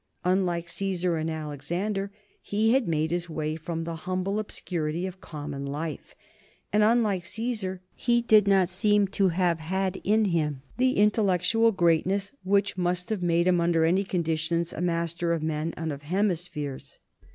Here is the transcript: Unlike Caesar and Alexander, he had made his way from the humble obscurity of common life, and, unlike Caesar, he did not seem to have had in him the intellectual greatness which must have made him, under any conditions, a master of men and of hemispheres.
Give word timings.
Unlike 0.25 0.67
Caesar 0.69 1.15
and 1.17 1.29
Alexander, 1.29 2.09
he 2.41 2.73
had 2.73 2.87
made 2.87 3.11
his 3.11 3.29
way 3.29 3.55
from 3.55 3.83
the 3.83 3.95
humble 4.07 4.39
obscurity 4.39 5.05
of 5.05 5.21
common 5.21 5.63
life, 5.67 6.15
and, 6.73 6.81
unlike 6.83 7.23
Caesar, 7.27 7.81
he 7.93 8.19
did 8.23 8.47
not 8.47 8.67
seem 8.67 9.07
to 9.09 9.27
have 9.29 9.59
had 9.59 10.01
in 10.03 10.25
him 10.25 10.63
the 10.77 10.97
intellectual 10.97 11.71
greatness 11.71 12.31
which 12.43 12.77
must 12.79 13.11
have 13.11 13.21
made 13.21 13.45
him, 13.45 13.61
under 13.61 13.85
any 13.85 14.03
conditions, 14.03 14.73
a 14.73 14.81
master 14.81 15.33
of 15.33 15.43
men 15.43 15.71
and 15.77 15.91
of 15.93 16.01
hemispheres. 16.01 16.97